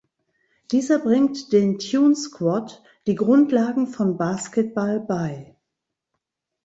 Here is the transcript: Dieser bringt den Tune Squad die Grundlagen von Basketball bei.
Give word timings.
Dieser 0.71 0.97
bringt 0.97 1.53
den 1.53 1.77
Tune 1.77 2.15
Squad 2.15 2.81
die 3.05 3.13
Grundlagen 3.13 3.85
von 3.85 4.17
Basketball 4.17 4.99
bei. 4.99 5.55